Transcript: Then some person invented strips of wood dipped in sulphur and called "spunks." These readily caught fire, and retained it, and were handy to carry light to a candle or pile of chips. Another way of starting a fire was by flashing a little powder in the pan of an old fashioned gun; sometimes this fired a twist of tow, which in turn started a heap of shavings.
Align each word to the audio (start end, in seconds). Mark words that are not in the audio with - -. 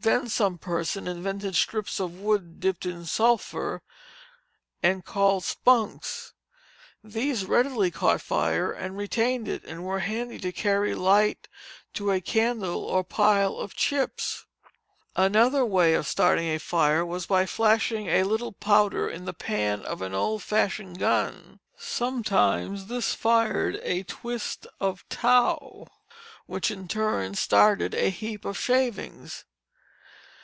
Then 0.00 0.28
some 0.28 0.58
person 0.58 1.08
invented 1.08 1.56
strips 1.56 1.98
of 1.98 2.14
wood 2.20 2.60
dipped 2.60 2.84
in 2.84 3.06
sulphur 3.06 3.80
and 4.82 5.02
called 5.02 5.44
"spunks." 5.44 6.32
These 7.02 7.46
readily 7.46 7.90
caught 7.90 8.20
fire, 8.20 8.70
and 8.70 8.98
retained 8.98 9.48
it, 9.48 9.64
and 9.64 9.82
were 9.82 10.00
handy 10.00 10.38
to 10.40 10.52
carry 10.52 10.94
light 10.94 11.48
to 11.94 12.10
a 12.10 12.20
candle 12.20 12.84
or 12.84 13.02
pile 13.02 13.56
of 13.56 13.74
chips. 13.74 14.44
Another 15.16 15.64
way 15.64 15.94
of 15.94 16.06
starting 16.06 16.48
a 16.48 16.58
fire 16.58 17.06
was 17.06 17.24
by 17.24 17.46
flashing 17.46 18.06
a 18.08 18.24
little 18.24 18.52
powder 18.52 19.08
in 19.08 19.24
the 19.24 19.32
pan 19.32 19.80
of 19.86 20.02
an 20.02 20.12
old 20.14 20.42
fashioned 20.42 20.98
gun; 20.98 21.60
sometimes 21.78 22.88
this 22.88 23.14
fired 23.14 23.80
a 23.82 24.02
twist 24.02 24.66
of 24.80 25.08
tow, 25.08 25.88
which 26.44 26.70
in 26.70 26.86
turn 26.88 27.34
started 27.34 27.94
a 27.94 28.10
heap 28.10 28.44
of 28.44 28.58
shavings. 28.58 29.46